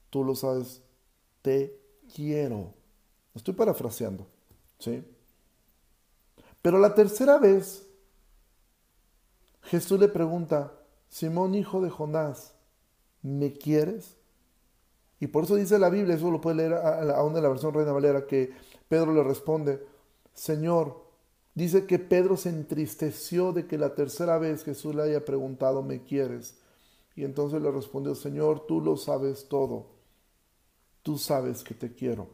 [0.09, 0.81] tú lo sabes,
[1.41, 1.79] te
[2.13, 2.73] quiero.
[3.33, 4.27] Estoy parafraseando,
[4.77, 5.01] ¿sí?
[6.61, 7.87] Pero la tercera vez
[9.61, 10.73] Jesús le pregunta,
[11.07, 12.55] Simón hijo de Jonás,
[13.21, 14.17] ¿me quieres?
[15.21, 17.93] Y por eso dice la Biblia, eso lo puede leer aún en la versión Reina
[17.93, 18.51] Valera, que
[18.89, 19.88] Pedro le responde,
[20.39, 21.03] Señor,
[21.53, 26.05] dice que Pedro se entristeció de que la tercera vez Jesús le haya preguntado, ¿me
[26.05, 26.57] quieres?
[27.13, 29.87] Y entonces le respondió, Señor, tú lo sabes todo,
[31.03, 32.29] tú sabes que te quiero.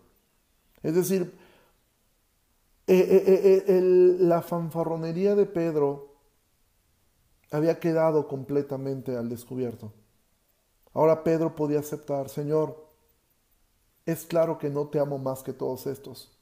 [0.83, 1.33] Es decir,
[2.85, 3.81] eh, eh, eh,
[4.19, 6.13] la fanfarronería de Pedro
[7.49, 9.91] había quedado completamente al descubierto.
[10.93, 12.85] Ahora Pedro podía aceptar, Señor,
[14.05, 16.34] es claro que no te amo más que todos estos.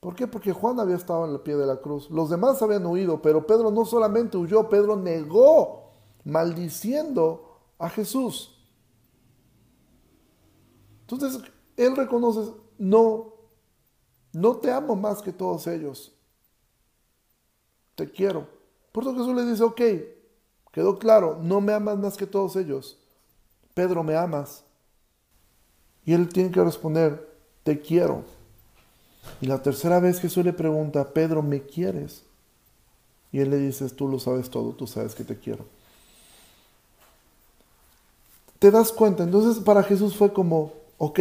[0.00, 0.26] ¿Por qué?
[0.26, 2.10] Porque Juan había estado en el pie de la cruz.
[2.10, 5.90] Los demás habían huido, pero Pedro no solamente huyó, Pedro negó,
[6.24, 8.56] maldiciendo a Jesús.
[11.02, 11.42] Entonces,
[11.76, 13.34] él reconoce, no,
[14.32, 16.12] no te amo más que todos ellos.
[17.94, 18.48] Te quiero.
[18.92, 19.80] Por eso Jesús le dice, ok,
[20.72, 22.98] quedó claro, no me amas más que todos ellos.
[23.74, 24.64] Pedro, ¿me amas?
[26.04, 28.24] Y él tiene que responder, te quiero.
[29.40, 32.22] Y la tercera vez Jesús le pregunta, Pedro, ¿me quieres?
[33.32, 35.64] Y él le dice, tú lo sabes todo, tú sabes que te quiero.
[38.58, 39.22] ¿Te das cuenta?
[39.22, 41.20] Entonces para Jesús fue como, ok,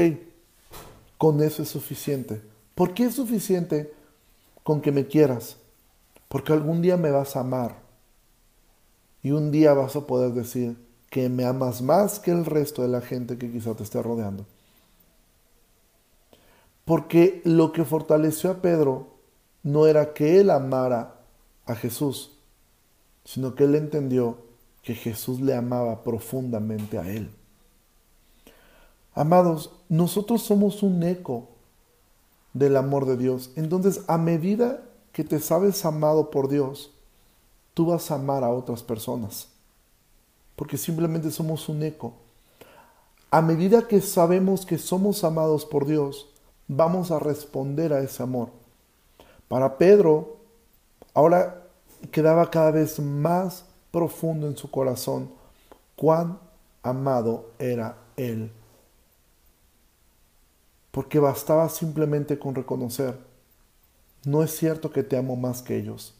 [1.17, 2.41] con eso es suficiente.
[2.75, 3.93] ¿Por qué es suficiente
[4.63, 5.57] con que me quieras?
[6.27, 7.75] Porque algún día me vas a amar.
[9.21, 10.77] Y un día vas a poder decir
[11.09, 14.45] que me amas más que el resto de la gente que quizá te esté rodeando.
[16.89, 19.09] Porque lo que fortaleció a Pedro
[19.61, 21.17] no era que él amara
[21.67, 22.31] a Jesús,
[23.23, 24.37] sino que él entendió
[24.81, 27.29] que Jesús le amaba profundamente a él.
[29.13, 31.49] Amados, nosotros somos un eco
[32.53, 33.51] del amor de Dios.
[33.55, 36.89] Entonces, a medida que te sabes amado por Dios,
[37.75, 39.49] tú vas a amar a otras personas.
[40.55, 42.13] Porque simplemente somos un eco.
[43.29, 46.28] A medida que sabemos que somos amados por Dios,
[46.69, 48.51] vamos a responder a ese amor.
[49.49, 50.37] Para Pedro,
[51.13, 51.67] ahora
[52.11, 55.31] quedaba cada vez más profundo en su corazón
[55.97, 56.39] cuán
[56.83, 58.51] amado era Él.
[60.91, 63.17] Porque bastaba simplemente con reconocer,
[64.25, 66.15] no es cierto que te amo más que ellos.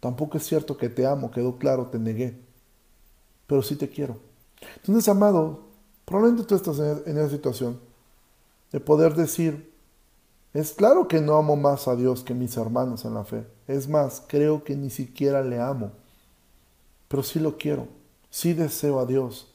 [0.00, 2.40] Tampoco es cierto que te amo, quedó claro, te negué.
[3.46, 4.16] Pero sí te quiero.
[4.76, 5.60] Entonces, amado,
[6.04, 7.91] probablemente tú estás en esa situación
[8.72, 9.72] de poder decir,
[10.54, 13.46] es claro que no amo más a Dios que mis hermanos en la fe.
[13.68, 15.92] Es más, creo que ni siquiera le amo.
[17.08, 17.88] Pero sí lo quiero,
[18.30, 19.54] sí deseo a Dios.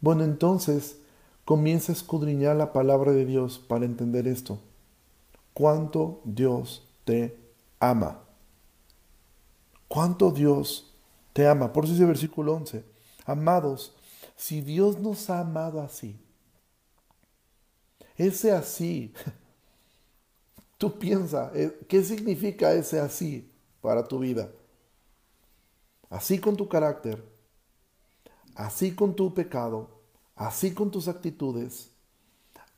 [0.00, 0.98] Bueno, entonces
[1.44, 4.58] comienza a escudriñar la palabra de Dios para entender esto.
[5.52, 7.36] Cuánto Dios te
[7.78, 8.20] ama.
[9.88, 10.92] Cuánto Dios
[11.32, 11.72] te ama.
[11.72, 12.84] Por eso dice versículo 11.
[13.26, 13.94] Amados,
[14.36, 16.16] si Dios nos ha amado así,
[18.26, 19.12] ese así
[20.80, 23.52] Tú piensa, eh, ¿qué significa ese así
[23.82, 24.50] para tu vida?
[26.08, 27.22] Así con tu carácter,
[28.54, 29.90] así con tu pecado,
[30.34, 31.90] así con tus actitudes,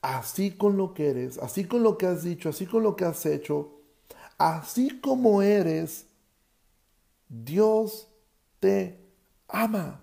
[0.00, 3.04] así con lo que eres, así con lo que has dicho, así con lo que
[3.04, 3.70] has hecho,
[4.36, 6.06] así como eres,
[7.28, 8.08] Dios
[8.58, 8.98] te
[9.46, 10.02] ama.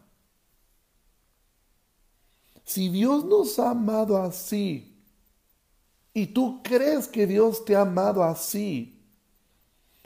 [2.63, 4.88] Si Dios nos ha amado así,
[6.13, 8.99] y tú crees que Dios te ha amado así,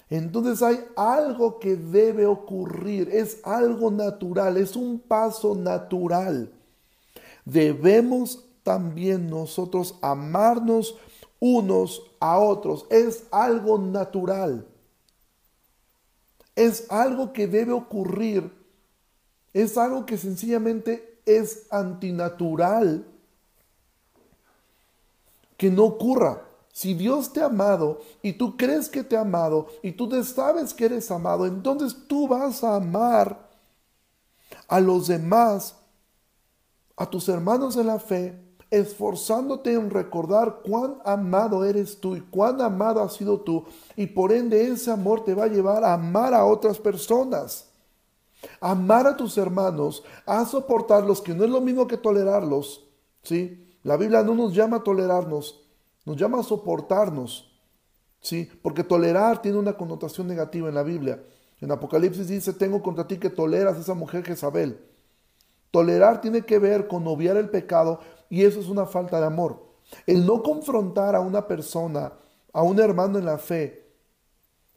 [0.10, 6.52] entonces hay algo que debe ocurrir, es algo natural, es un paso natural.
[7.46, 10.96] Debemos también nosotros amarnos
[11.40, 14.68] unos a otros, es algo natural.
[16.56, 18.52] Es algo que debe ocurrir,
[19.52, 23.08] es algo que sencillamente es antinatural
[25.58, 26.44] que no ocurra.
[26.72, 30.74] Si Dios te ha amado y tú crees que te ha amado y tú sabes
[30.74, 33.50] que eres amado, entonces tú vas a amar
[34.68, 35.76] a los demás,
[36.96, 42.60] a tus hermanos en la fe, esforzándote en recordar cuán amado eres tú y cuán
[42.60, 43.66] amado has sido tú.
[43.96, 47.70] Y por ende ese amor te va a llevar a amar a otras personas.
[48.60, 52.84] Amar a tus hermanos, a soportarlos, que no es lo mismo que tolerarlos.
[53.22, 53.63] ¿sí?
[53.84, 55.62] La Biblia no nos llama a tolerarnos,
[56.06, 57.54] nos llama a soportarnos.
[58.24, 58.50] ¿sí?
[58.62, 61.24] Porque tolerar tiene una connotación negativa en la Biblia.
[61.62, 64.80] En Apocalipsis dice, tengo contra ti que toleras a esa mujer Jezabel.
[65.70, 69.64] Tolerar tiene que ver con obviar el pecado y eso es una falta de amor.
[70.08, 72.14] El no confrontar a una persona,
[72.52, 73.92] a un hermano en la fe,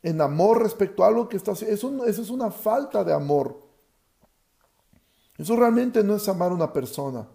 [0.02, 3.62] en amor respecto a algo que está haciendo, eso, eso es una falta de amor.
[5.38, 7.28] Eso realmente no es amar a una persona.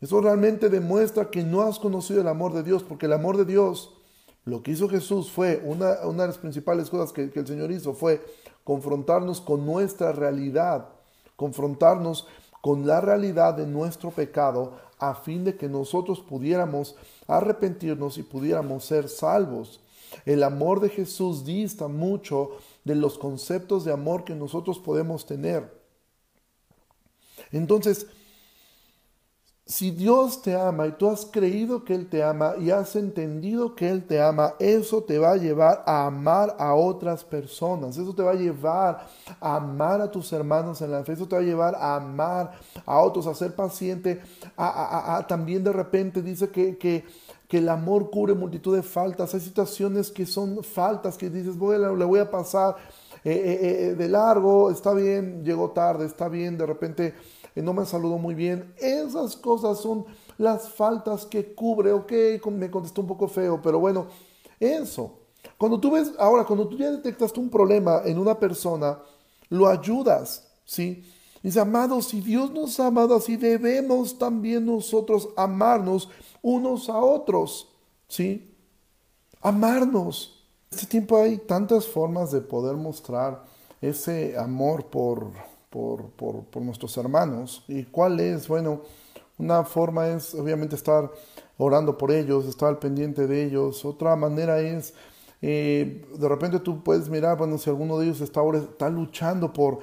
[0.00, 3.44] Eso realmente demuestra que no has conocido el amor de Dios, porque el amor de
[3.44, 3.94] Dios,
[4.44, 8.24] lo que hizo Jesús fue, una, de las principales cosas que, el Señor hizo fue
[8.62, 10.88] confrontarnos con nuestra realidad,
[11.36, 12.26] confrontarnos
[12.60, 18.84] con la realidad de nuestro pecado a fin de que nosotros pudiéramos arrepentirnos y pudiéramos
[18.84, 19.80] ser salvos.
[20.24, 22.50] El amor de Jesús dista mucho
[22.84, 25.78] de los conceptos de amor que nosotros podemos tener.
[27.52, 28.06] Entonces,
[29.68, 33.74] si Dios te ama y tú has creído que Él te ama y has entendido
[33.74, 38.14] que Él te ama, eso te va a llevar a amar a otras personas, eso
[38.14, 39.06] te va a llevar
[39.38, 42.52] a amar a tus hermanos en la fe, eso te va a llevar a amar
[42.86, 44.22] a otros, a ser paciente,
[45.28, 47.04] también de repente dice que, que,
[47.50, 52.04] el amor cubre multitud de faltas, hay situaciones que son faltas que dices, voy, le
[52.04, 52.76] voy a pasar
[53.24, 57.14] eh, eh, eh, de largo, está bien, llegó tarde, está bien, de repente
[57.62, 58.74] no me saludó muy bien.
[58.78, 61.92] Esas cosas son las faltas que cubre.
[61.92, 62.12] Ok,
[62.50, 64.06] me contestó un poco feo, pero bueno,
[64.60, 65.18] eso.
[65.56, 68.98] Cuando tú ves, ahora, cuando tú ya detectaste un problema en una persona,
[69.48, 71.04] lo ayudas, ¿sí?
[71.42, 76.08] Dice, amados, si Dios nos ha amado así, debemos también nosotros amarnos
[76.42, 77.68] unos a otros,
[78.08, 78.54] ¿sí?
[79.40, 80.44] Amarnos.
[80.70, 83.44] Este tiempo hay tantas formas de poder mostrar
[83.80, 85.30] ese amor por,
[85.78, 87.64] por, nuestros hermanos.
[87.68, 88.48] ¿Y cuál es?
[88.48, 88.82] Bueno,
[89.38, 91.10] una forma es obviamente estar
[91.56, 93.84] orando por ellos, estar al pendiente de ellos.
[93.84, 94.94] Otra manera es,
[95.40, 99.78] eh, de repente tú puedes mirar, bueno, si alguno de ellos está está luchando por,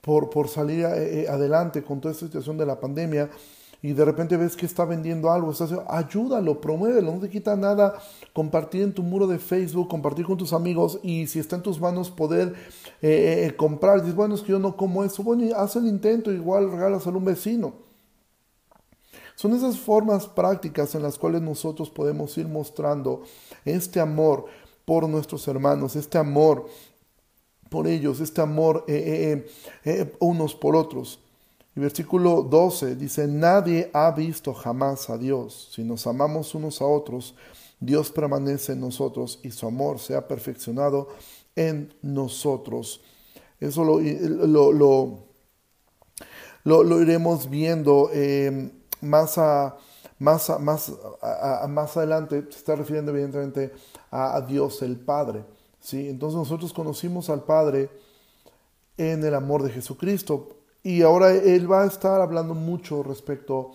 [0.00, 3.30] por, salir eh, adelante con toda esta situación de la pandemia
[3.82, 7.94] y de repente ves que está vendiendo algo, estás, ayúdalo, promuévelo, no te quita nada
[8.32, 11.80] compartir en tu muro de Facebook, compartir con tus amigos y si está en tus
[11.80, 12.54] manos poder
[13.02, 16.30] eh, eh, comprar, dices, bueno, es que yo no como eso, bueno, haz el intento,
[16.30, 17.72] igual regálaselo a un vecino.
[19.34, 23.22] Son esas formas prácticas en las cuales nosotros podemos ir mostrando
[23.64, 24.46] este amor
[24.84, 26.66] por nuestros hermanos, este amor
[27.70, 29.46] por ellos, este amor eh,
[30.18, 31.20] unos por otros.
[31.74, 35.70] Y versículo 12 dice, nadie ha visto jamás a Dios.
[35.74, 37.34] Si nos amamos unos a otros,
[37.78, 41.08] Dios permanece en nosotros y su amor se ha perfeccionado
[41.56, 43.00] en nosotros.
[43.58, 44.00] Eso lo,
[44.72, 45.24] lo,
[46.64, 48.70] lo, iremos viendo eh,
[49.02, 49.76] más, a,
[50.18, 50.92] más, más,
[51.68, 52.42] más adelante.
[52.50, 53.72] Se está refiriendo evidentemente
[54.10, 55.44] a, Dios el Padre.
[55.78, 56.08] ¿sí?
[56.08, 57.90] Entonces nosotros conocimos al Padre
[58.96, 60.56] en el amor de Jesucristo.
[60.82, 63.72] Y ahora Él va a estar hablando mucho respecto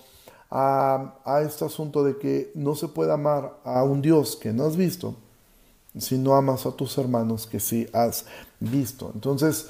[0.50, 4.66] a, a este asunto de que no se puede amar a un Dios que no
[4.66, 5.16] has visto
[5.98, 8.26] si no amas a tus hermanos que sí has
[8.60, 9.12] visto.
[9.14, 9.70] Entonces,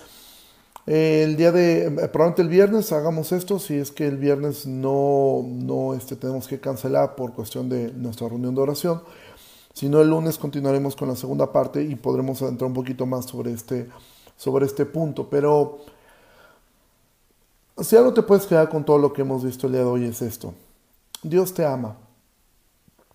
[0.86, 5.96] el día de, probablemente el viernes hagamos esto, si es que el viernes no, no
[5.96, 9.02] este, tenemos que cancelar por cuestión de nuestra reunión de oración,
[9.74, 13.52] sino el lunes continuaremos con la segunda parte y podremos adentrar un poquito más sobre
[13.52, 13.90] este,
[14.38, 15.28] sobre este punto.
[15.28, 15.80] Pero
[17.82, 20.06] si algo te puedes quedar con todo lo que hemos visto el día de hoy
[20.06, 20.54] es esto.
[21.24, 21.98] Dios te ama.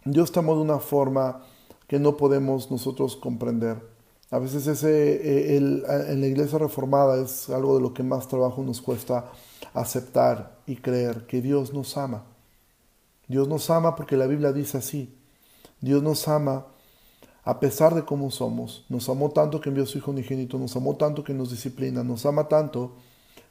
[0.04, 1.42] Dios te ama de una forma
[1.90, 3.82] que no podemos nosotros comprender.
[4.30, 8.28] A veces ese, eh, el, en la iglesia reformada es algo de lo que más
[8.28, 9.32] trabajo nos cuesta
[9.74, 12.22] aceptar y creer, que Dios nos ama.
[13.26, 15.12] Dios nos ama porque la Biblia dice así.
[15.80, 16.64] Dios nos ama
[17.42, 18.84] a pesar de cómo somos.
[18.88, 22.04] Nos amó tanto que envió a su Hijo unigénito, nos amó tanto que nos disciplina,
[22.04, 22.92] nos ama tanto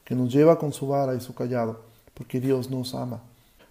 [0.05, 1.81] que nos lleva con su vara y su callado,
[2.13, 3.21] porque Dios nos ama.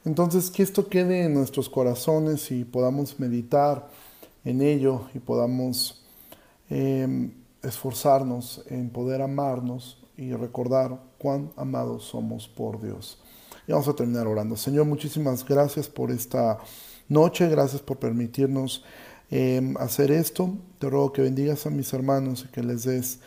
[0.05, 3.89] Entonces, que esto quede en nuestros corazones y podamos meditar
[4.49, 6.03] en ello y podamos
[6.71, 7.33] em,
[7.63, 13.19] esforzarnos en poder amarnos y recordar cuán amados somos por Dios.
[13.67, 14.57] Y vamos a terminar orando.
[14.57, 16.59] Señor, muchísimas gracias por esta
[17.09, 18.85] noche, gracias por permitirnos
[19.31, 20.57] em, hacer esto.
[20.79, 23.21] Te ruego que bendigas a mis hermanos y que les des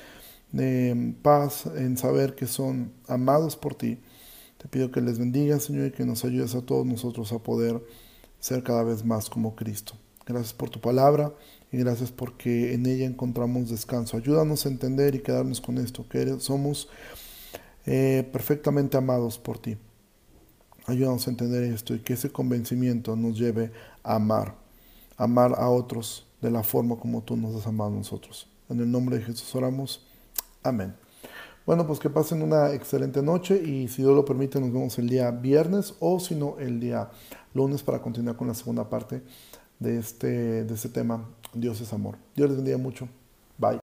[0.53, 3.99] em, paz en saber que son amados por ti.
[4.57, 7.79] Te pido que les bendiga, Señor, y que nos ayudes a todos nosotros a poder
[8.39, 9.93] ser cada vez más como Cristo.
[10.31, 11.33] Gracias por tu palabra
[11.73, 14.15] y gracias porque en ella encontramos descanso.
[14.15, 16.87] Ayúdanos a entender y quedarnos con esto, que somos
[17.85, 19.77] eh, perfectamente amados por ti.
[20.85, 23.73] Ayúdanos a entender esto y que ese convencimiento nos lleve
[24.03, 24.55] a amar,
[25.17, 28.47] amar a otros de la forma como tú nos has amado a nosotros.
[28.69, 30.07] En el nombre de Jesús oramos.
[30.63, 30.95] Amén.
[31.65, 35.09] Bueno, pues que pasen una excelente noche y si Dios lo permite nos vemos el
[35.09, 37.09] día viernes o si no el día
[37.53, 39.21] lunes para continuar con la segunda parte
[39.81, 41.27] de este, de este tema.
[41.53, 42.15] Dios es amor.
[42.35, 43.09] Dios les bendiga mucho.
[43.57, 43.79] Bye.